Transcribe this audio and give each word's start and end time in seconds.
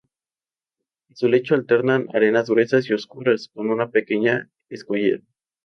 En 1.09 1.15
su 1.15 1.27
lecho 1.27 1.53
alternan 1.53 2.07
arenas 2.15 2.49
gruesas 2.49 2.89
y 2.89 2.93
oscuras 2.95 3.49
con 3.53 3.69
una 3.69 3.91
pequeña 3.91 4.49
escollera. 4.67 5.21